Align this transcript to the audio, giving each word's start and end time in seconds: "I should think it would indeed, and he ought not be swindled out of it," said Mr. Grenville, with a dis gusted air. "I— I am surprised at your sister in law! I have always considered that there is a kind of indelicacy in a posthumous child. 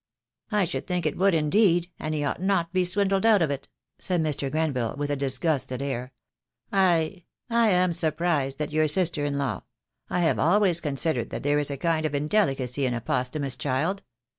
"I 0.51 0.65
should 0.65 0.87
think 0.87 1.05
it 1.05 1.15
would 1.15 1.35
indeed, 1.35 1.91
and 1.99 2.15
he 2.15 2.23
ought 2.23 2.41
not 2.41 2.73
be 2.73 2.83
swindled 2.83 3.23
out 3.23 3.43
of 3.43 3.51
it," 3.51 3.67
said 3.99 4.19
Mr. 4.23 4.49
Grenville, 4.51 4.95
with 4.97 5.11
a 5.11 5.15
dis 5.15 5.37
gusted 5.37 5.79
air. 5.79 6.11
"I— 6.73 7.25
I 7.51 7.69
am 7.69 7.93
surprised 7.93 8.59
at 8.61 8.71
your 8.71 8.87
sister 8.87 9.23
in 9.25 9.37
law! 9.37 9.61
I 10.09 10.21
have 10.21 10.39
always 10.39 10.81
considered 10.81 11.29
that 11.29 11.43
there 11.43 11.59
is 11.59 11.69
a 11.69 11.77
kind 11.77 12.07
of 12.07 12.15
indelicacy 12.15 12.83
in 12.87 12.95
a 12.95 12.99
posthumous 12.99 13.55
child. 13.55 14.01